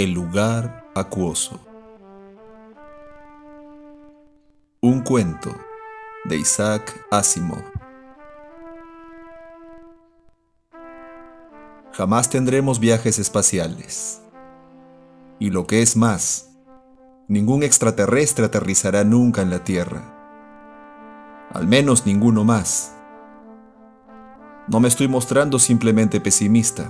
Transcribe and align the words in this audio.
El 0.00 0.12
lugar 0.12 0.84
acuoso. 0.94 1.58
Un 4.80 5.00
cuento 5.00 5.52
de 6.26 6.36
Isaac 6.36 7.04
Asimov. 7.10 7.64
Jamás 11.94 12.30
tendremos 12.30 12.78
viajes 12.78 13.18
espaciales. 13.18 14.22
Y 15.40 15.50
lo 15.50 15.66
que 15.66 15.82
es 15.82 15.96
más, 15.96 16.48
ningún 17.26 17.64
extraterrestre 17.64 18.44
aterrizará 18.44 19.02
nunca 19.02 19.42
en 19.42 19.50
la 19.50 19.64
Tierra. 19.64 20.00
Al 21.52 21.66
menos 21.66 22.06
ninguno 22.06 22.44
más. 22.44 22.94
No 24.68 24.78
me 24.78 24.86
estoy 24.86 25.08
mostrando 25.08 25.58
simplemente 25.58 26.20
pesimista. 26.20 26.88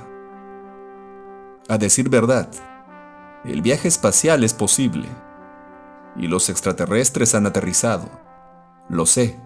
A 1.71 1.79
decir 1.79 2.11
verdad, 2.11 2.51
el 3.53 3.63
viaje 3.63 3.89
espacial 3.89 4.45
es 4.45 4.53
posible. 4.53 5.09
Y 6.17 6.27
los 6.27 6.51
extraterrestres 6.51 7.35
han 7.35 7.47
aterrizado. 7.47 8.11
Lo 8.89 9.07
sé. 9.07 9.39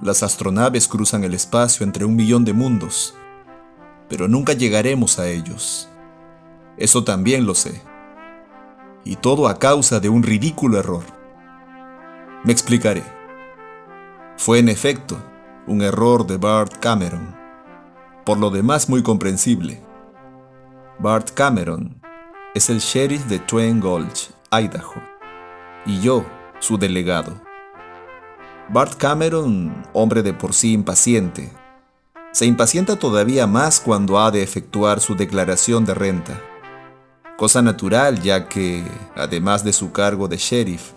Las 0.00 0.22
astronaves 0.22 0.88
cruzan 0.88 1.24
el 1.24 1.34
espacio 1.34 1.84
entre 1.84 2.04
un 2.04 2.14
millón 2.14 2.44
de 2.44 2.52
mundos. 2.52 3.14
Pero 4.08 4.28
nunca 4.28 4.52
llegaremos 4.52 5.18
a 5.18 5.28
ellos. 5.28 5.88
Eso 6.76 7.04
también 7.04 7.46
lo 7.46 7.54
sé. 7.54 7.82
Y 9.04 9.16
todo 9.16 9.48
a 9.48 9.58
causa 9.58 10.00
de 10.00 10.08
un 10.08 10.22
ridículo 10.22 10.78
error. 10.78 11.04
Me 12.44 12.52
explicaré. 12.52 13.02
Fue 14.36 14.58
en 14.58 14.68
efecto 14.68 15.16
un 15.66 15.82
error 15.82 16.26
de 16.26 16.36
Bart 16.36 16.78
Cameron. 16.78 17.36
Por 18.24 18.38
lo 18.38 18.50
demás 18.50 18.88
muy 18.88 19.02
comprensible. 19.02 19.82
Bart 20.98 21.30
Cameron 21.30 22.01
es 22.54 22.68
el 22.68 22.80
sheriff 22.80 23.24
de 23.26 23.38
Twin 23.38 23.80
Gulch, 23.80 24.30
Idaho, 24.50 25.00
y 25.86 26.00
yo, 26.00 26.26
su 26.58 26.76
delegado. 26.76 27.40
Bart 28.68 28.94
Cameron, 28.98 29.86
hombre 29.94 30.22
de 30.22 30.34
por 30.34 30.52
sí 30.52 30.72
impaciente, 30.72 31.50
se 32.32 32.44
impacienta 32.44 32.98
todavía 32.98 33.46
más 33.46 33.80
cuando 33.80 34.18
ha 34.20 34.30
de 34.30 34.42
efectuar 34.42 35.00
su 35.00 35.14
declaración 35.14 35.86
de 35.86 35.94
renta. 35.94 36.40
Cosa 37.38 37.62
natural 37.62 38.20
ya 38.20 38.48
que, 38.48 38.84
además 39.16 39.64
de 39.64 39.72
su 39.72 39.90
cargo 39.92 40.28
de 40.28 40.36
sheriff, 40.36 40.92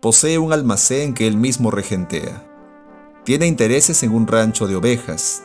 posee 0.00 0.38
un 0.38 0.52
almacén 0.52 1.14
que 1.14 1.28
él 1.28 1.36
mismo 1.36 1.70
regentea. 1.70 2.44
Tiene 3.24 3.46
intereses 3.46 4.02
en 4.02 4.12
un 4.12 4.26
rancho 4.26 4.66
de 4.66 4.74
ovejas. 4.74 5.44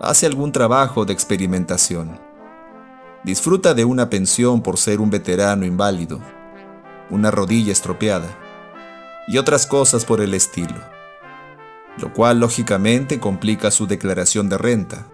Hace 0.00 0.26
algún 0.26 0.50
trabajo 0.50 1.04
de 1.04 1.12
experimentación 1.12 2.31
disfruta 3.24 3.74
de 3.74 3.84
una 3.84 4.10
pensión 4.10 4.62
por 4.62 4.78
ser 4.78 5.00
un 5.00 5.10
veterano 5.10 5.64
inválido, 5.64 6.20
una 7.10 7.30
rodilla 7.30 7.72
estropeada 7.72 8.28
y 9.28 9.38
otras 9.38 9.66
cosas 9.66 10.04
por 10.04 10.20
el 10.20 10.34
estilo, 10.34 10.74
lo 11.98 12.12
cual 12.12 12.40
lógicamente 12.40 13.20
complica 13.20 13.70
su 13.70 13.86
declaración 13.86 14.48
de 14.48 14.58
renta. 14.58 15.06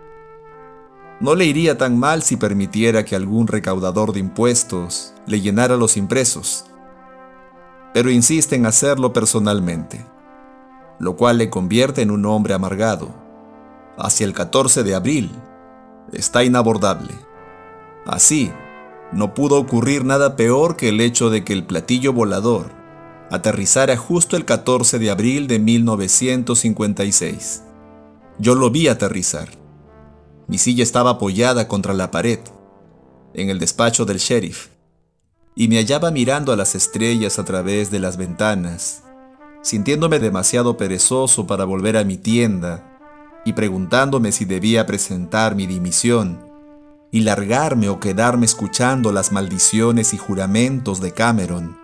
No 1.20 1.34
le 1.34 1.44
iría 1.44 1.76
tan 1.76 1.98
mal 1.98 2.22
si 2.22 2.36
permitiera 2.36 3.04
que 3.04 3.16
algún 3.16 3.46
recaudador 3.46 4.12
de 4.12 4.20
impuestos 4.20 5.14
le 5.26 5.40
llenara 5.40 5.76
los 5.76 5.96
impresos, 5.96 6.64
pero 7.92 8.10
insiste 8.10 8.56
en 8.56 8.66
hacerlo 8.66 9.12
personalmente, 9.12 10.06
lo 10.98 11.16
cual 11.16 11.38
le 11.38 11.50
convierte 11.50 12.02
en 12.02 12.10
un 12.10 12.24
hombre 12.24 12.54
amargado. 12.54 13.08
Hacia 13.98 14.24
el 14.24 14.32
14 14.32 14.84
de 14.84 14.94
abril 14.94 15.32
está 16.12 16.44
inabordable. 16.44 17.27
Así, 18.08 18.50
no 19.12 19.34
pudo 19.34 19.58
ocurrir 19.58 20.06
nada 20.06 20.34
peor 20.34 20.76
que 20.76 20.88
el 20.88 21.02
hecho 21.02 21.28
de 21.28 21.44
que 21.44 21.52
el 21.52 21.64
platillo 21.64 22.14
volador 22.14 22.72
aterrizara 23.30 23.98
justo 23.98 24.38
el 24.38 24.46
14 24.46 24.98
de 24.98 25.10
abril 25.10 25.46
de 25.46 25.58
1956. 25.58 27.64
Yo 28.38 28.54
lo 28.54 28.70
vi 28.70 28.88
aterrizar. 28.88 29.50
Mi 30.46 30.56
silla 30.56 30.82
estaba 30.82 31.10
apoyada 31.10 31.68
contra 31.68 31.92
la 31.92 32.10
pared, 32.10 32.38
en 33.34 33.50
el 33.50 33.58
despacho 33.58 34.06
del 34.06 34.16
sheriff, 34.16 34.68
y 35.54 35.68
me 35.68 35.76
hallaba 35.76 36.10
mirando 36.10 36.50
a 36.50 36.56
las 36.56 36.74
estrellas 36.74 37.38
a 37.38 37.44
través 37.44 37.90
de 37.90 37.98
las 37.98 38.16
ventanas, 38.16 39.02
sintiéndome 39.60 40.18
demasiado 40.18 40.78
perezoso 40.78 41.46
para 41.46 41.66
volver 41.66 41.98
a 41.98 42.04
mi 42.04 42.16
tienda 42.16 42.98
y 43.44 43.52
preguntándome 43.52 44.32
si 44.32 44.46
debía 44.46 44.86
presentar 44.86 45.54
mi 45.54 45.66
dimisión 45.66 46.47
y 47.10 47.20
largarme 47.20 47.88
o 47.88 48.00
quedarme 48.00 48.46
escuchando 48.46 49.12
las 49.12 49.32
maldiciones 49.32 50.12
y 50.12 50.18
juramentos 50.18 51.00
de 51.00 51.12
Cameron, 51.12 51.78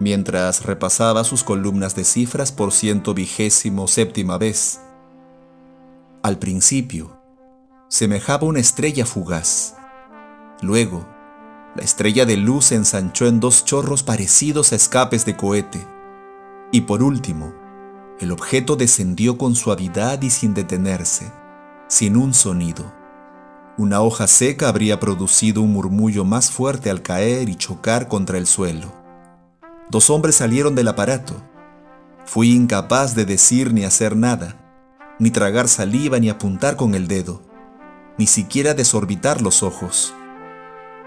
mientras 0.00 0.64
repasaba 0.64 1.24
sus 1.24 1.44
columnas 1.44 1.94
de 1.94 2.04
cifras 2.04 2.52
por 2.52 2.72
ciento 2.72 3.14
vigésimo 3.14 3.86
séptima 3.86 4.38
vez. 4.38 4.80
Al 6.22 6.38
principio, 6.38 7.20
semejaba 7.88 8.46
una 8.46 8.60
estrella 8.60 9.04
fugaz. 9.04 9.76
Luego, 10.62 11.06
la 11.76 11.82
estrella 11.82 12.24
de 12.24 12.36
luz 12.36 12.66
se 12.66 12.76
ensanchó 12.76 13.26
en 13.26 13.40
dos 13.40 13.64
chorros 13.64 14.02
parecidos 14.02 14.72
a 14.72 14.76
escapes 14.76 15.24
de 15.24 15.36
cohete. 15.36 15.86
Y 16.72 16.82
por 16.82 17.02
último, 17.02 17.52
el 18.20 18.32
objeto 18.32 18.76
descendió 18.76 19.36
con 19.36 19.54
suavidad 19.54 20.22
y 20.22 20.30
sin 20.30 20.54
detenerse, 20.54 21.30
sin 21.88 22.16
un 22.16 22.32
sonido. 22.32 23.03
Una 23.76 24.02
hoja 24.02 24.28
seca 24.28 24.68
habría 24.68 25.00
producido 25.00 25.60
un 25.60 25.72
murmullo 25.72 26.24
más 26.24 26.52
fuerte 26.52 26.90
al 26.90 27.02
caer 27.02 27.48
y 27.48 27.56
chocar 27.56 28.06
contra 28.06 28.38
el 28.38 28.46
suelo. 28.46 28.92
Dos 29.90 30.10
hombres 30.10 30.36
salieron 30.36 30.76
del 30.76 30.86
aparato. 30.86 31.34
Fui 32.24 32.52
incapaz 32.52 33.16
de 33.16 33.24
decir 33.24 33.72
ni 33.72 33.82
hacer 33.82 34.16
nada, 34.16 34.54
ni 35.18 35.32
tragar 35.32 35.66
saliva 35.66 36.20
ni 36.20 36.30
apuntar 36.30 36.76
con 36.76 36.94
el 36.94 37.08
dedo, 37.08 37.42
ni 38.16 38.28
siquiera 38.28 38.74
desorbitar 38.74 39.42
los 39.42 39.64
ojos. 39.64 40.14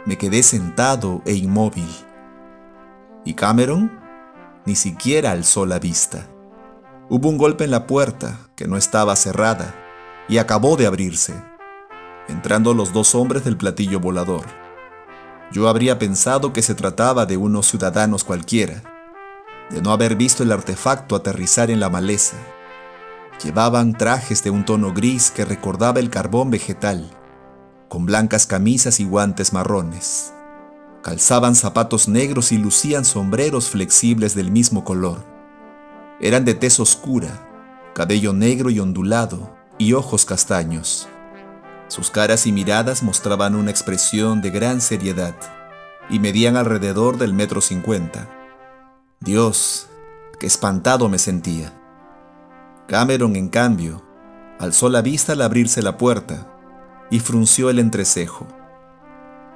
Me 0.06 0.18
quedé 0.18 0.44
sentado 0.44 1.22
e 1.26 1.36
inmóvil. 1.36 1.90
¿Y 3.24 3.34
Cameron? 3.36 3.98
Ni 4.66 4.76
siquiera 4.76 5.32
alzó 5.32 5.66
la 5.66 5.80
vista. 5.80 6.28
Hubo 7.10 7.30
un 7.30 7.38
golpe 7.38 7.64
en 7.64 7.72
la 7.72 7.88
puerta, 7.88 8.38
que 8.58 8.68
no 8.68 8.76
estaba 8.76 9.16
cerrada, 9.16 9.74
y 10.28 10.40
acabó 10.40 10.76
de 10.76 10.86
abrirse 10.86 11.34
entrando 12.28 12.74
los 12.74 12.94
dos 12.94 13.16
hombres 13.16 13.44
del 13.44 13.58
platillo 13.58 14.00
volador. 14.00 14.46
Yo 15.52 15.70
habría 15.70 15.98
pensado 15.98 16.52
que 16.52 16.62
se 16.62 16.76
trataba 16.76 17.26
de 17.26 17.38
unos 17.38 17.68
ciudadanos 17.68 18.24
cualquiera, 18.24 18.84
de 19.70 19.82
no 19.82 19.92
haber 19.92 20.16
visto 20.16 20.44
el 20.44 20.52
artefacto 20.52 21.16
aterrizar 21.16 21.72
en 21.72 21.80
la 21.80 21.90
maleza. 21.90 22.38
Llevaban 23.44 23.94
trajes 23.94 24.44
de 24.44 24.50
un 24.50 24.66
tono 24.66 24.94
gris 24.94 25.32
que 25.32 25.46
recordaba 25.46 26.00
el 26.00 26.10
carbón 26.10 26.50
vegetal, 26.50 27.10
con 27.88 28.06
blancas 28.06 28.46
camisas 28.46 29.00
y 29.00 29.06
guantes 29.06 29.54
marrones. 29.54 30.34
Calzaban 31.02 31.56
zapatos 31.56 32.10
negros 32.10 32.52
y 32.52 32.58
lucían 32.58 33.06
sombreros 33.06 33.70
flexibles 33.70 34.36
del 34.36 34.52
mismo 34.52 34.84
color. 34.84 35.24
Eran 36.20 36.44
de 36.44 36.56
tez 36.56 36.80
oscura, 36.80 37.48
cabello 37.94 38.34
negro 38.34 38.70
y 38.70 38.80
ondulado, 38.80 39.56
y 39.78 39.94
ojos 39.94 40.26
castaños. 40.26 41.08
Sus 41.88 42.12
caras 42.12 42.46
y 42.48 42.52
miradas 42.52 43.02
mostraban 43.02 43.56
una 43.56 43.72
expresión 43.72 44.42
de 44.42 44.50
gran 44.50 44.82
seriedad 44.82 45.36
y 46.10 46.20
medían 46.20 46.58
alrededor 46.58 47.18
del 47.18 47.34
metro 47.34 47.62
cincuenta. 47.62 48.30
Dios, 49.20 49.88
qué 50.40 50.48
espantado 50.48 51.08
me 51.08 51.18
sentía. 51.18 51.74
Cameron, 52.88 53.36
en 53.36 53.50
cambio, 53.50 54.04
alzó 54.60 54.90
la 54.90 55.02
vista 55.02 55.34
al 55.34 55.42
abrirse 55.42 55.82
la 55.82 55.98
puerta 55.98 56.48
y 57.10 57.20
frunció 57.20 57.70
el 57.70 57.80
entrecejo. 57.80 58.48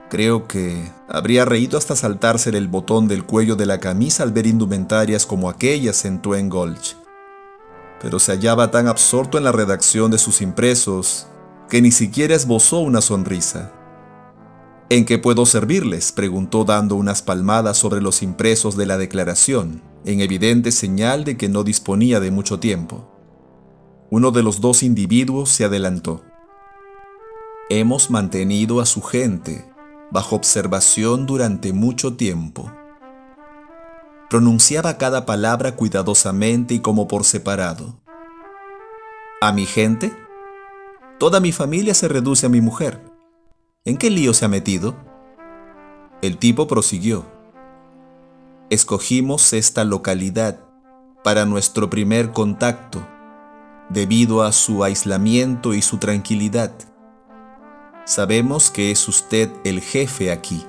Creo 0.10 0.48
que 0.48 0.92
habría 1.08 1.46
reído 1.46 1.78
hasta 1.78 1.96
saltarse 1.96 2.50
el 2.50 2.68
botón 2.68 3.08
del 3.08 3.26
cuello 3.26 3.56
de 3.56 3.66
la 3.66 3.80
camisa 3.80 4.24
al 4.24 4.32
ver 4.32 4.46
indumentarias 4.46 5.26
como 5.26 5.50
aquellas 5.50 6.04
en 6.06 6.22
Twain 6.22 6.50
Gulch. 6.50 6.98
Pero 8.02 8.20
se 8.20 8.34
hallaba 8.34 8.72
tan 8.72 8.88
absorto 8.88 9.38
en 9.38 9.44
la 9.46 9.52
redacción 9.52 10.12
de 10.12 10.18
sus 10.18 10.42
impresos 10.42 11.28
que 11.72 11.82
ni 11.82 11.92
siquiera 11.92 12.36
esbozó 12.36 12.80
una 12.80 13.00
sonrisa. 13.00 13.72
¿En 14.90 15.06
qué 15.06 15.18
puedo 15.18 15.46
servirles? 15.46 16.12
preguntó 16.12 16.66
dando 16.66 16.98
unas 16.98 17.22
palmadas 17.22 17.78
sobre 17.78 18.02
los 18.02 18.22
impresos 18.24 18.76
de 18.76 18.86
la 18.86 18.98
declaración, 18.98 19.82
en 20.04 20.20
evidente 20.20 20.74
señal 20.74 21.24
de 21.24 21.38
que 21.38 21.48
no 21.48 21.64
disponía 21.64 22.20
de 22.20 22.30
mucho 22.30 22.60
tiempo. 22.60 23.10
Uno 24.10 24.32
de 24.32 24.44
los 24.44 24.60
dos 24.60 24.84
individuos 24.84 25.48
se 25.48 25.64
adelantó. 25.64 26.26
Hemos 27.70 28.10
mantenido 28.12 28.82
a 28.82 28.86
su 28.86 29.02
gente 29.02 29.66
bajo 30.12 30.36
observación 30.36 31.26
durante 31.26 31.72
mucho 31.72 32.18
tiempo. 32.18 32.70
Pronunciaba 34.30 34.98
cada 34.98 35.26
palabra 35.26 35.78
cuidadosamente 35.78 36.74
y 36.74 36.80
como 36.82 37.08
por 37.08 37.24
separado. 37.24 38.02
¿A 39.40 39.54
mi 39.54 39.66
gente? 39.66 40.12
Toda 41.22 41.40
mi 41.40 41.52
familia 41.52 41.94
se 41.94 42.08
reduce 42.08 42.48
a 42.48 42.50
mi 42.50 42.62
mujer. 42.62 43.00
¿En 43.86 43.98
qué 43.98 44.10
lío 44.10 44.34
se 44.34 44.44
ha 44.44 44.48
metido? 44.48 44.96
El 46.24 46.40
tipo 46.40 46.66
prosiguió. 46.66 47.28
Escogimos 48.72 49.54
esta 49.54 49.84
localidad 49.84 50.62
para 51.24 51.46
nuestro 51.46 51.92
primer 51.92 52.32
contacto 52.32 53.08
debido 53.90 54.42
a 54.42 54.52
su 54.52 54.84
aislamiento 54.84 55.76
y 55.76 55.84
su 55.84 56.00
tranquilidad. 56.00 56.74
Sabemos 58.04 58.72
que 58.72 58.90
es 58.90 59.08
usted 59.08 59.52
el 59.64 59.80
jefe 59.80 60.32
aquí. 60.32 60.66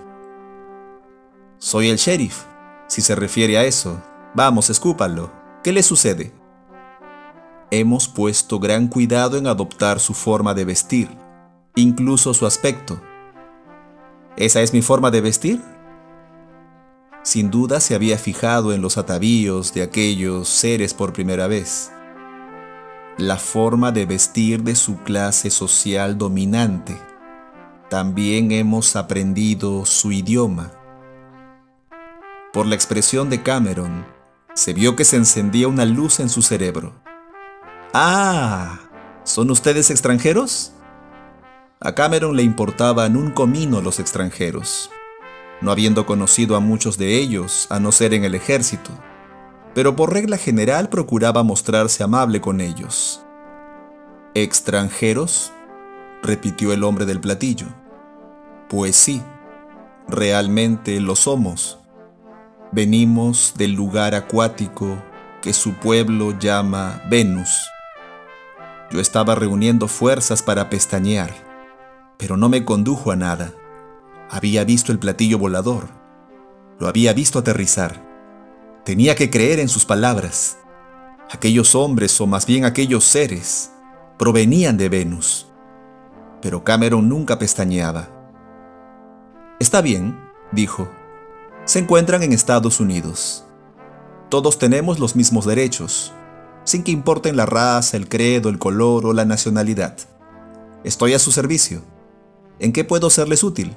Soy 1.56 1.88
el 1.88 1.96
sheriff, 1.96 2.44
si 2.88 3.00
se 3.00 3.14
refiere 3.14 3.56
a 3.56 3.64
eso. 3.64 4.02
Vamos, 4.34 4.69
escúpalo. 4.69 5.32
¿Qué 5.64 5.72
le 5.72 5.82
sucede? 5.82 6.42
Hemos 7.75 8.07
puesto 8.07 8.61
gran 8.61 8.87
cuidado 8.87 9.39
en 9.39 9.47
adoptar 9.47 9.99
su 9.99 10.13
forma 10.13 10.53
de 10.53 10.67
vestir, 10.67 11.09
incluso 11.75 12.35
su 12.35 12.45
aspecto. 12.45 13.01
¿Esa 14.37 14.61
es 14.61 14.75
mi 14.75 14.83
forma 14.83 15.11
de 15.11 15.23
vestir? 15.23 15.59
Sin 17.23 17.51
duda 17.51 17.81
se 17.81 17.95
había 17.95 18.19
fijado 18.19 18.75
en 18.75 18.83
los 18.83 18.99
atavíos 18.99 19.73
de 19.73 19.85
aquellos 19.85 20.51
seres 20.51 20.93
por 20.93 21.15
primera 21.15 21.47
vez. 21.47 21.91
La 23.17 23.39
forma 23.39 23.91
de 23.91 24.05
vestir 24.05 24.65
de 24.65 24.75
su 24.75 24.99
clase 24.99 25.49
social 25.49 26.19
dominante. 26.19 26.95
También 27.89 28.53
hemos 28.53 28.97
aprendido 28.97 29.87
su 29.87 30.13
idioma. 30.13 30.73
Por 32.53 32.67
la 32.67 32.75
expresión 32.75 33.31
de 33.31 33.43
Cameron, 33.43 34.05
se 34.53 34.75
vio 34.75 34.95
que 34.95 35.07
se 35.07 35.17
encendía 35.17 35.69
una 35.69 35.87
luz 35.87 36.21
en 36.21 36.29
su 36.29 36.43
cerebro. 36.43 37.01
Ah, 37.94 38.81
¿son 39.25 39.50
ustedes 39.50 39.91
extranjeros? 39.91 40.73
A 41.81 41.94
Cameron 41.94 42.37
le 42.37 42.43
importaban 42.43 43.17
un 43.17 43.31
comino 43.33 43.81
los 43.81 43.99
extranjeros 43.99 44.91
no 45.62 45.71
habiendo 45.71 46.05
conocido 46.05 46.56
a 46.56 46.61
muchos 46.61 46.99
de 46.99 47.19
ellos, 47.19 47.67
a 47.71 47.79
no 47.79 47.93
ser 47.93 48.12
en 48.15 48.25
el 48.25 48.35
ejército, 48.35 48.91
pero 49.75 49.97
por 49.97 50.12
regla 50.12 50.37
general 50.37 50.89
procuraba 50.89 51.43
mostrarse 51.44 52.03
amable 52.03 52.41
con 52.41 52.61
ellos. 52.61 53.25
¿Extranjeros? 54.35 55.53
repitió 56.23 56.73
el 56.73 56.85
hombre 56.85 57.05
del 57.05 57.21
platillo. 57.21 57.67
Pues 58.69 58.95
sí, 58.95 59.23
realmente 60.09 61.00
lo 61.00 61.17
somos. 61.17 61.79
Venimos 62.71 63.55
del 63.56 63.73
lugar 63.73 64.15
acuático 64.15 65.03
que 65.41 65.53
su 65.53 65.75
pueblo 65.75 66.38
llama 66.38 67.03
Venus. 67.11 67.72
Yo 68.93 69.00
estaba 69.00 69.35
reuniendo 69.35 69.89
fuerzas 69.89 70.43
para 70.43 70.69
pestañear, 70.69 71.33
pero 72.19 72.37
no 72.37 72.50
me 72.50 72.67
condujo 72.67 73.11
a 73.11 73.17
nada. 73.17 73.55
Había 74.29 74.65
visto 74.65 74.93
el 74.93 74.99
platillo 74.99 75.39
volador. 75.39 75.89
Lo 76.79 76.89
había 76.89 77.15
visto 77.15 77.39
aterrizar. 77.39 78.06
Tenía 78.85 79.15
que 79.15 79.31
creer 79.31 79.61
en 79.61 79.71
sus 79.71 79.87
palabras. 79.87 80.59
Aquellos 81.31 81.75
hombres, 81.75 82.21
o 82.21 82.27
más 82.27 82.44
bien 82.44 82.67
aquellos 82.67 83.05
seres, 83.05 83.73
provenían 84.19 84.77
de 84.77 84.91
Venus. 84.91 85.47
Pero 86.43 86.62
Cameron 86.62 87.09
nunca 87.09 87.38
pestañeaba. 87.38 88.11
Está 89.59 89.81
bien, 89.81 90.21
dijo. 90.50 90.91
Se 91.65 91.79
encuentran 91.79 92.23
en 92.23 92.35
Estados 92.35 92.79
Unidos. 92.79 93.47
Todos 94.29 94.59
tenemos 94.59 94.99
los 94.99 95.17
mismos 95.17 95.47
derechos, 95.47 96.12
sin 96.64 96.82
que 96.82 96.93
importen 96.93 97.37
la 97.37 97.47
raza, 97.47 97.97
el 97.97 98.09
credo, 98.09 98.49
el 98.49 98.59
color 98.59 99.06
o 99.06 99.12
la 99.12 99.25
nacionalidad. 99.25 99.97
Estoy 100.85 101.14
a 101.14 101.19
su 101.19 101.32
servicio. 101.32 101.82
¿En 102.59 102.73
qué 102.73 102.85
puedo 102.85 103.11
serles 103.11 103.43
útil? 103.44 103.75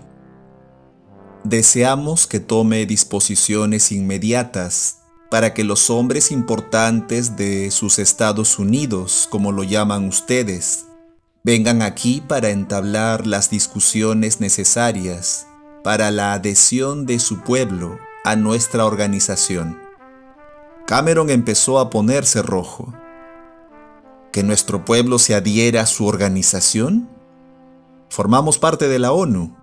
deseamos 1.46 2.26
que 2.26 2.40
tome 2.40 2.86
disposiciones 2.86 3.92
inmediatas 3.92 4.98
para 5.30 5.54
que 5.54 5.64
los 5.64 5.90
hombres 5.90 6.32
importantes 6.32 7.38
de 7.38 7.70
sus 7.72 8.00
Estados 8.00 8.58
Unidos, 8.58 9.28
como 9.30 9.52
lo 9.52 9.64
llaman 9.64 10.08
ustedes, 10.08 10.86
vengan 11.44 11.82
aquí 11.84 12.22
para 12.28 12.50
entablar 12.50 13.28
las 13.28 13.50
discusiones 13.50 14.40
necesarias 14.40 15.46
para 15.84 16.10
la 16.10 16.34
adhesión 16.34 17.06
de 17.06 17.20
su 17.20 17.42
pueblo 17.42 18.00
a 18.24 18.36
nuestra 18.36 18.86
organización. 18.86 19.85
Cameron 20.86 21.32
empezó 21.32 21.80
a 21.80 21.90
ponerse 21.90 22.44
rojo. 22.44 22.94
¿Que 24.32 24.44
nuestro 24.44 24.86
pueblo 24.86 25.18
se 25.18 25.34
adhiera 25.34 25.82
a 25.82 25.86
su 25.88 26.06
organización? 26.06 27.10
Formamos 28.10 28.60
parte 28.60 28.88
de 28.88 29.00
la 29.00 29.12
ONU 29.12 29.56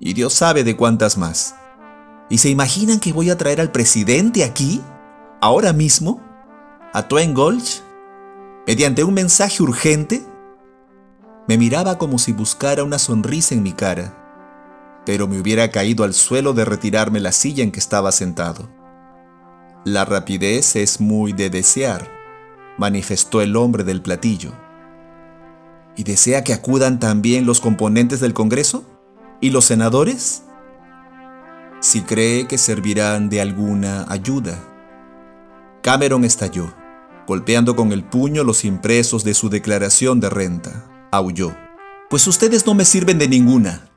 y 0.00 0.14
Dios 0.14 0.34
sabe 0.34 0.64
de 0.64 0.76
cuántas 0.76 1.16
más. 1.16 1.54
¿Y 2.28 2.38
se 2.38 2.48
imaginan 2.48 2.98
que 2.98 3.12
voy 3.12 3.30
a 3.30 3.38
traer 3.38 3.60
al 3.60 3.70
presidente 3.70 4.42
aquí? 4.42 4.82
¿Ahora 5.40 5.72
mismo? 5.72 6.20
¿A 6.92 7.06
Twain 7.06 7.34
Gulch? 7.34 7.80
¿Mediante 8.66 9.04
un 9.04 9.14
mensaje 9.14 9.62
urgente? 9.62 10.26
Me 11.46 11.56
miraba 11.56 11.98
como 11.98 12.18
si 12.18 12.32
buscara 12.32 12.82
una 12.82 12.98
sonrisa 12.98 13.54
en 13.54 13.62
mi 13.62 13.74
cara, 13.74 15.02
pero 15.06 15.28
me 15.28 15.38
hubiera 15.38 15.70
caído 15.70 16.02
al 16.02 16.14
suelo 16.14 16.52
de 16.52 16.64
retirarme 16.64 17.20
la 17.20 17.30
silla 17.30 17.62
en 17.62 17.70
que 17.70 17.78
estaba 17.78 18.10
sentado. 18.10 18.68
La 19.84 20.06
rapidez 20.06 20.76
es 20.76 20.98
muy 20.98 21.34
de 21.34 21.50
desear, 21.50 22.10
manifestó 22.78 23.42
el 23.42 23.54
hombre 23.54 23.84
del 23.84 24.00
platillo. 24.00 24.52
¿Y 25.94 26.04
desea 26.04 26.42
que 26.42 26.54
acudan 26.54 26.98
también 26.98 27.44
los 27.44 27.60
componentes 27.60 28.18
del 28.20 28.32
Congreso? 28.32 28.86
¿Y 29.42 29.50
los 29.50 29.66
senadores? 29.66 30.44
Si 31.80 32.00
cree 32.00 32.46
que 32.46 32.56
servirán 32.56 33.28
de 33.28 33.42
alguna 33.42 34.06
ayuda. 34.08 34.58
Cameron 35.82 36.24
estalló, 36.24 36.72
golpeando 37.26 37.76
con 37.76 37.92
el 37.92 38.04
puño 38.04 38.42
los 38.42 38.64
impresos 38.64 39.22
de 39.22 39.34
su 39.34 39.50
declaración 39.50 40.18
de 40.18 40.30
renta. 40.30 40.90
Aulló. 41.12 41.54
Pues 42.08 42.26
ustedes 42.26 42.64
no 42.64 42.72
me 42.72 42.86
sirven 42.86 43.18
de 43.18 43.28
ninguna. 43.28 43.90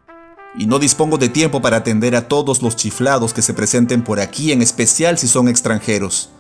Y 0.58 0.66
no 0.66 0.80
dispongo 0.80 1.18
de 1.18 1.30
tiempo 1.30 1.62
para 1.62 1.78
atender 1.78 2.16
a 2.16 2.28
todos 2.28 2.62
los 2.62 2.76
chiflados 2.76 3.34
que 3.34 3.42
se 3.42 3.54
presenten 3.54 4.04
por 4.04 4.20
aquí, 4.20 4.52
en 4.52 4.62
especial 4.62 5.18
si 5.18 5.28
son 5.28 5.48
extranjeros. 5.48 6.32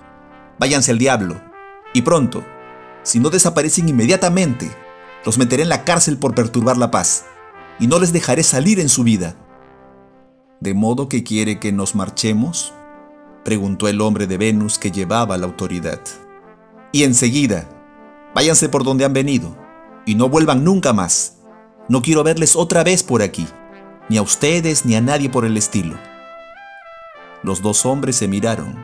Váyanse 0.60 0.92
al 0.92 0.98
diablo. 0.98 1.40
Y 1.94 2.02
pronto. 2.02 2.44
Si 3.04 3.19
no 3.19 3.30
desaparecen 3.30 3.88
inmediatamente, 3.88 4.69
los 5.24 5.38
meteré 5.38 5.64
en 5.64 5.69
la 5.69 5.84
cárcel 5.84 6.18
por 6.18 6.34
perturbar 6.34 6.77
la 6.77 6.91
paz 6.91 7.25
y 7.80 7.88
no 7.88 8.00
les 8.00 8.12
dejaré 8.12 8.44
salir 8.44 8.80
en 8.80 8.89
su 8.89 9.03
vida. 9.03 9.36
¿De 10.60 10.74
modo 10.74 11.08
que 11.08 11.24
quiere 11.24 11.60
que 11.60 11.72
nos 11.72 11.96
marchemos? 11.96 12.74
preguntó 13.46 13.88
el 13.88 14.01
hombre 14.01 14.27
de 14.27 14.38
Venus 14.38 14.77
que 14.77 14.91
llevaba 14.91 15.38
la 15.38 15.46
autoridad. 15.46 16.01
Y 16.91 17.03
enseguida, 17.03 17.70
váyanse 18.34 18.68
por 18.68 18.84
donde 18.84 19.06
han 19.06 19.13
venido, 19.13 19.56
y 20.06 20.15
no 20.15 20.27
vuelvan 20.27 20.63
nunca 20.63 20.91
más. 20.91 21.38
No 21.88 22.01
quiero 22.01 22.24
verles 22.24 22.56
otra 22.56 22.84
vez 22.84 23.03
por 23.03 23.22
aquí, 23.22 23.48
ni 24.10 24.18
a 24.18 24.22
ustedes 24.22 24.86
ni 24.86 24.96
a 24.96 25.02
nadie 25.02 25.30
por 25.30 25.46
el 25.46 25.58
estilo. 25.58 25.98
Los 27.44 27.62
dos 27.62 27.86
hombres 27.86 28.16
se 28.16 28.28
miraron. 28.28 28.76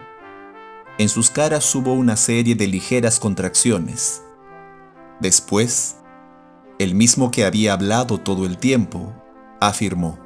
En 0.98 1.10
sus 1.10 1.30
caras 1.30 1.74
hubo 1.76 1.94
una 1.94 2.18
serie 2.18 2.56
de 2.56 2.68
ligeras 2.68 3.20
contracciones. 3.20 4.22
Después, 5.20 5.98
el 6.80 6.96
mismo 6.96 7.32
que 7.32 7.46
había 7.46 7.74
hablado 7.74 8.20
todo 8.20 8.46
el 8.46 8.58
tiempo, 8.58 9.14
afirmó, 9.60 10.20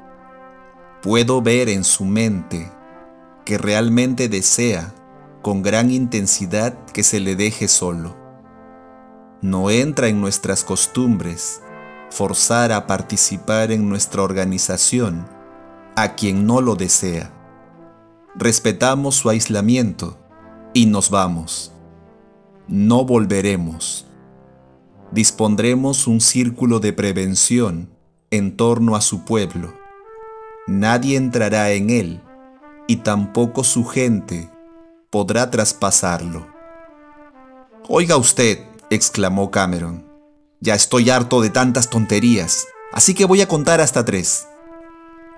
puedo 1.02 1.40
ver 1.40 1.68
en 1.68 1.84
su 1.84 2.04
mente 2.04 2.70
que 3.44 3.56
realmente 3.56 4.28
desea 4.28 4.94
con 5.42 5.62
gran 5.62 5.90
intensidad 5.90 6.76
que 6.92 7.02
se 7.02 7.20
le 7.20 7.36
deje 7.36 7.68
solo. 7.68 8.16
No 9.40 9.70
entra 9.70 10.08
en 10.08 10.20
nuestras 10.20 10.64
costumbres 10.64 11.62
forzar 12.10 12.72
a 12.72 12.86
participar 12.86 13.72
en 13.72 13.88
nuestra 13.88 14.22
organización 14.22 15.28
a 15.96 16.14
quien 16.14 16.46
no 16.46 16.60
lo 16.60 16.74
desea. 16.74 17.32
Respetamos 18.34 19.16
su 19.16 19.30
aislamiento 19.30 20.18
y 20.74 20.86
nos 20.86 21.10
vamos. 21.10 21.72
No 22.68 23.04
volveremos 23.04 24.08
dispondremos 25.10 26.06
un 26.06 26.20
círculo 26.20 26.80
de 26.80 26.92
prevención 26.92 27.90
en 28.30 28.56
torno 28.56 28.94
a 28.94 29.00
su 29.00 29.24
pueblo. 29.24 29.74
Nadie 30.66 31.16
entrará 31.16 31.70
en 31.72 31.90
él 31.90 32.20
y 32.86 32.96
tampoco 32.96 33.64
su 33.64 33.84
gente 33.86 34.50
podrá 35.10 35.50
traspasarlo. 35.50 36.46
Oiga 37.88 38.16
usted, 38.16 38.66
exclamó 38.90 39.50
Cameron, 39.50 40.06
ya 40.60 40.74
estoy 40.74 41.10
harto 41.10 41.40
de 41.40 41.50
tantas 41.50 41.90
tonterías, 41.90 42.66
así 42.92 43.14
que 43.14 43.24
voy 43.24 43.40
a 43.40 43.48
contar 43.48 43.80
hasta 43.80 44.04
tres. 44.04 44.46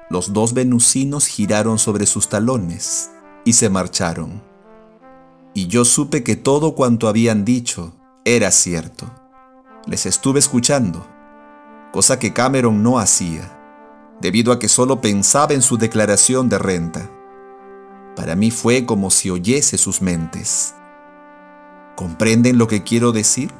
Los 0.09 0.33
dos 0.33 0.55
venusinos 0.55 1.27
giraron 1.27 1.79
sobre 1.79 2.07
sus 2.07 2.29
talones 2.29 3.11
y 3.45 3.53
se 3.53 3.71
marcharon. 3.71 4.43
Y 5.55 5.67
yo 5.67 5.85
supe 5.85 6.23
que 6.23 6.37
todo 6.37 6.75
cuanto 6.75 7.09
habían 7.09 7.45
dicho 7.45 7.93
era 8.25 8.51
cierto. 8.51 9.11
Les 9.87 10.07
estuve 10.07 10.39
escuchando, 10.39 11.07
cosa 11.93 12.19
que 12.19 12.33
Cameron 12.33 12.83
no 12.83 12.99
hacía. 12.99 13.57
debido 14.21 14.53
a 14.53 14.59
que 14.59 14.69
solo 14.69 15.01
pensaba 15.01 15.55
en 15.55 15.63
su 15.63 15.79
declaración 15.79 16.49
de 16.51 16.59
renta. 16.59 17.11
Para 18.17 18.37
mí 18.37 18.51
fue 18.51 18.85
como 18.85 19.11
si 19.11 19.31
oyese 19.31 19.79
sus 19.79 20.03
mentes. 20.03 20.75
¿Comprenden 21.97 22.59
lo 22.59 22.69
que 22.69 22.83
quiero 22.83 23.13
decir? 23.13 23.51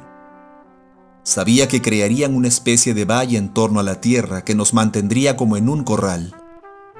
Sabía 1.23 1.67
que 1.67 1.81
crearían 1.81 2.35
una 2.35 2.47
especie 2.47 2.95
de 2.95 3.05
valle 3.05 3.37
en 3.37 3.53
torno 3.53 3.79
a 3.79 3.83
la 3.83 4.01
tierra 4.01 4.43
que 4.43 4.55
nos 4.55 4.73
mantendría 4.73 5.37
como 5.37 5.55
en 5.55 5.69
un 5.69 5.83
corral, 5.83 6.35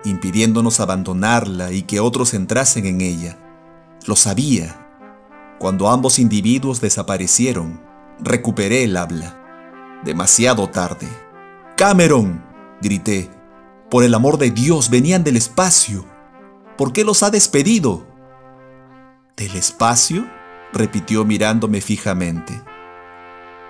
impidiéndonos 0.04 0.80
abandonarla 0.80 1.72
y 1.72 1.84
que 1.84 2.00
otros 2.00 2.36
entrasen 2.36 2.86
en 2.86 3.02
ella. 3.02 3.40
Lo 4.06 4.16
sabía. 4.16 4.88
Cuando 5.60 5.90
ambos 5.90 6.20
individuos 6.20 6.82
desaparecieron, 6.82 7.82
recuperé 8.20 8.84
el 8.84 8.96
habla. 8.96 9.40
Demasiado 10.06 10.70
tarde. 10.70 11.08
Cameron, 11.76 12.44
grité. 12.80 13.30
Por 13.90 14.04
el 14.04 14.14
amor 14.14 14.38
de 14.38 14.52
Dios, 14.52 14.92
venían 14.92 15.24
del 15.24 15.36
espacio. 15.36 16.06
¿Por 16.78 16.94
qué 16.94 17.04
los 17.04 17.24
ha 17.24 17.32
despedido? 17.32 18.08
¿Del 19.36 19.56
espacio? 19.56 20.28
repitió 20.74 21.26
mirándome 21.26 21.82
fijamente. 21.82 22.62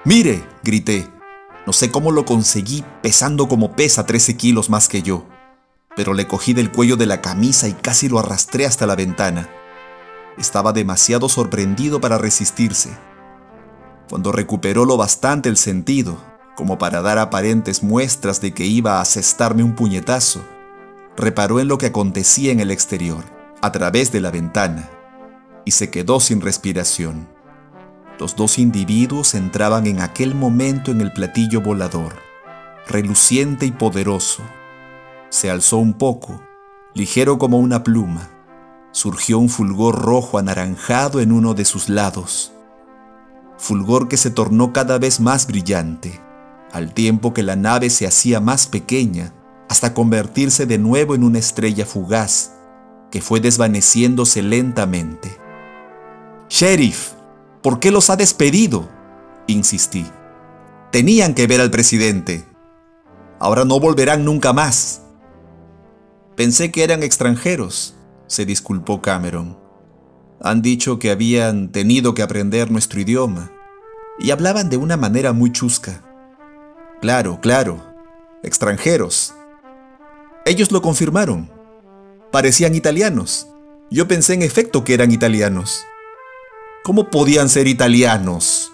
Mire, 0.04 0.44
grité. 0.64 1.08
No 1.68 1.74
sé 1.74 1.92
cómo 1.92 2.12
lo 2.12 2.26
conseguí 2.26 2.84
pesando 3.04 3.48
como 3.48 3.76
pesa 3.76 4.08
13 4.08 4.36
kilos 4.36 4.72
más 4.72 4.88
que 4.88 5.04
yo, 5.04 5.28
pero 5.96 6.16
le 6.16 6.28
cogí 6.28 6.54
del 6.54 6.72
cuello 6.72 6.98
de 6.98 7.06
la 7.06 7.22
camisa 7.22 7.68
y 7.68 7.74
casi 7.74 8.10
lo 8.10 8.18
arrastré 8.18 8.66
hasta 8.66 8.88
la 8.88 8.96
ventana. 8.96 9.48
Estaba 10.40 10.74
demasiado 10.74 11.30
sorprendido 11.30 12.02
para 12.02 12.18
resistirse. 12.18 12.98
Cuando 14.10 14.32
recuperó 14.32 14.86
lo 14.86 14.98
bastante 14.98 15.50
el 15.50 15.58
sentido, 15.58 16.18
como 16.56 16.80
para 16.80 17.04
dar 17.04 17.20
aparentes 17.20 17.84
muestras 17.84 18.42
de 18.42 18.56
que 18.56 18.66
iba 18.66 18.98
a 18.98 19.02
asestarme 19.02 19.64
un 19.64 19.76
puñetazo, 19.76 20.42
reparó 21.16 21.60
en 21.60 21.68
lo 21.68 21.78
que 21.78 21.86
acontecía 21.86 22.52
en 22.52 22.60
el 22.60 22.72
exterior, 22.72 23.24
a 23.62 23.72
través 23.72 24.12
de 24.12 24.22
la 24.22 24.32
ventana, 24.32 24.90
y 25.64 25.72
se 25.72 25.92
quedó 25.92 26.20
sin 26.20 26.42
respiración. 26.42 27.28
Los 28.22 28.36
dos 28.36 28.60
individuos 28.60 29.34
entraban 29.34 29.88
en 29.88 30.00
aquel 30.00 30.36
momento 30.36 30.92
en 30.92 31.02
el 31.02 31.12
platillo 31.12 31.60
volador, 31.60 32.14
reluciente 32.88 33.66
y 33.66 33.72
poderoso. 33.72 34.44
Se 35.30 35.50
alzó 35.50 35.78
un 35.78 35.94
poco, 35.94 36.40
ligero 36.94 37.40
como 37.40 37.58
una 37.58 37.84
pluma. 37.84 38.30
Surgió 38.92 39.40
un 39.40 39.50
fulgor 39.50 40.04
rojo 40.04 40.38
anaranjado 40.38 41.20
en 41.20 41.32
uno 41.32 41.56
de 41.56 41.66
sus 41.66 41.90
lados. 41.90 42.54
Fulgor 43.58 44.08
que 44.08 44.18
se 44.18 44.30
tornó 44.30 44.72
cada 44.72 45.00
vez 45.00 45.20
más 45.20 45.48
brillante, 45.48 46.22
al 46.72 46.94
tiempo 46.94 47.34
que 47.34 47.42
la 47.42 47.56
nave 47.56 47.90
se 47.90 48.06
hacía 48.06 48.40
más 48.40 48.68
pequeña, 48.68 49.34
hasta 49.68 49.96
convertirse 49.96 50.68
de 50.68 50.78
nuevo 50.78 51.16
en 51.16 51.24
una 51.24 51.40
estrella 51.40 51.88
fugaz, 51.88 52.52
que 53.10 53.20
fue 53.20 53.40
desvaneciéndose 53.40 54.44
lentamente. 54.44 55.36
Sheriff, 56.50 57.14
¿Por 57.62 57.80
qué 57.80 57.92
los 57.92 58.10
ha 58.10 58.16
despedido? 58.16 58.90
Insistí. 59.48 60.06
Tenían 60.92 61.36
que 61.36 61.46
ver 61.48 61.62
al 61.62 61.70
presidente. 61.70 62.44
Ahora 63.40 63.66
no 63.66 63.80
volverán 63.80 64.26
nunca 64.26 64.52
más. 64.52 65.04
Pensé 66.36 66.72
que 66.72 66.84
eran 66.84 67.04
extranjeros, 67.04 67.96
se 68.26 68.46
disculpó 68.46 69.02
Cameron. 69.02 69.60
Han 70.42 70.64
dicho 70.64 70.98
que 70.98 71.12
habían 71.12 71.72
tenido 71.72 72.16
que 72.16 72.24
aprender 72.24 72.72
nuestro 72.72 73.00
idioma 73.00 73.52
y 74.20 74.32
hablaban 74.32 74.70
de 74.70 74.78
una 74.78 74.98
manera 74.98 75.34
muy 75.34 75.52
chusca. 75.52 76.04
Claro, 77.00 77.40
claro, 77.42 77.84
extranjeros. 78.42 79.36
Ellos 80.46 80.72
lo 80.72 80.82
confirmaron. 80.82 81.52
Parecían 82.32 82.74
italianos. 82.74 83.48
Yo 83.92 84.08
pensé 84.08 84.34
en 84.34 84.42
efecto 84.42 84.84
que 84.84 84.96
eran 84.96 85.12
italianos. 85.12 85.84
¿Cómo 86.84 87.12
podían 87.12 87.48
ser 87.48 87.68
italianos? 87.68 88.72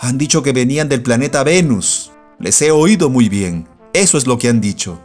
Han 0.00 0.16
dicho 0.16 0.42
que 0.42 0.52
venían 0.52 0.88
del 0.88 1.02
planeta 1.02 1.44
Venus. 1.44 2.10
Les 2.38 2.62
he 2.62 2.70
oído 2.70 3.10
muy 3.10 3.28
bien. 3.28 3.68
Eso 3.92 4.16
es 4.16 4.26
lo 4.26 4.38
que 4.38 4.48
han 4.48 4.62
dicho. 4.62 4.98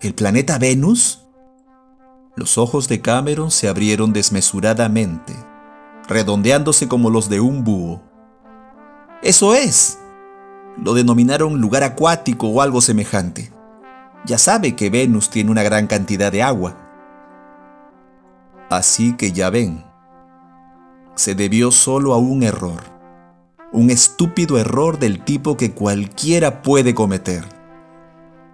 ¿El 0.00 0.14
planeta 0.14 0.58
Venus? 0.58 1.26
Los 2.36 2.56
ojos 2.56 2.86
de 2.86 3.00
Cameron 3.00 3.50
se 3.50 3.68
abrieron 3.68 4.12
desmesuradamente, 4.12 5.34
redondeándose 6.08 6.86
como 6.86 7.10
los 7.10 7.28
de 7.28 7.40
un 7.40 7.64
búho. 7.64 8.00
Eso 9.20 9.56
es. 9.56 9.98
Lo 10.76 10.94
denominaron 10.94 11.60
lugar 11.60 11.82
acuático 11.82 12.46
o 12.46 12.62
algo 12.62 12.80
semejante. 12.80 13.50
Ya 14.24 14.38
sabe 14.38 14.76
que 14.76 14.88
Venus 14.88 15.30
tiene 15.30 15.50
una 15.50 15.64
gran 15.64 15.88
cantidad 15.88 16.30
de 16.30 16.44
agua. 16.44 16.76
Así 18.70 19.16
que 19.16 19.32
ya 19.32 19.50
ven, 19.50 19.84
se 21.14 21.34
debió 21.34 21.70
solo 21.70 22.14
a 22.14 22.18
un 22.18 22.42
error, 22.42 22.80
un 23.72 23.90
estúpido 23.90 24.58
error 24.58 24.98
del 24.98 25.24
tipo 25.24 25.56
que 25.56 25.72
cualquiera 25.72 26.62
puede 26.62 26.94
cometer. 26.94 27.44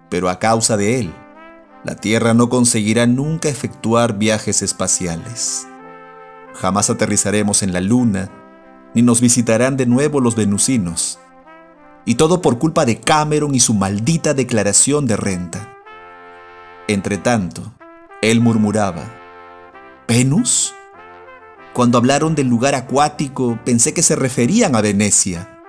Pero 0.09 0.29
a 0.29 0.39
causa 0.39 0.77
de 0.77 0.99
él, 0.99 1.13
la 1.83 1.95
Tierra 1.95 2.33
no 2.33 2.49
conseguirá 2.49 3.07
nunca 3.07 3.49
efectuar 3.49 4.17
viajes 4.17 4.61
espaciales. 4.61 5.67
Jamás 6.53 6.89
aterrizaremos 6.89 7.63
en 7.63 7.73
la 7.73 7.81
Luna, 7.81 8.29
ni 8.93 9.01
nos 9.01 9.21
visitarán 9.21 9.77
de 9.77 9.85
nuevo 9.85 10.19
los 10.19 10.35
venusinos. 10.35 11.17
Y 12.05 12.15
todo 12.15 12.41
por 12.41 12.59
culpa 12.59 12.85
de 12.85 12.99
Cameron 12.99 13.55
y 13.55 13.59
su 13.59 13.73
maldita 13.73 14.33
declaración 14.33 15.05
de 15.07 15.17
renta. 15.17 15.73
Entretanto, 16.87 17.73
él 18.21 18.41
murmuraba, 18.41 19.03
¿Venus? 20.07 20.73
Cuando 21.73 21.97
hablaron 21.97 22.35
del 22.35 22.47
lugar 22.47 22.75
acuático, 22.75 23.57
pensé 23.63 23.93
que 23.93 24.03
se 24.03 24.17
referían 24.17 24.75
a 24.75 24.81
Venecia. 24.81 25.60